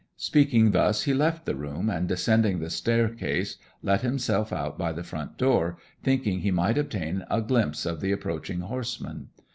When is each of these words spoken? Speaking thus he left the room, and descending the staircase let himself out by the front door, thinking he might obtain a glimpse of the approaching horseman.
Speaking 0.17 0.71
thus 0.71 1.03
he 1.03 1.13
left 1.13 1.45
the 1.45 1.53
room, 1.53 1.87
and 1.87 2.07
descending 2.07 2.57
the 2.57 2.71
staircase 2.71 3.57
let 3.83 4.01
himself 4.01 4.51
out 4.51 4.75
by 4.75 4.91
the 4.91 5.03
front 5.03 5.37
door, 5.37 5.77
thinking 6.01 6.39
he 6.39 6.49
might 6.49 6.79
obtain 6.79 7.23
a 7.29 7.39
glimpse 7.39 7.85
of 7.85 8.01
the 8.01 8.11
approaching 8.11 8.61
horseman. 8.61 9.27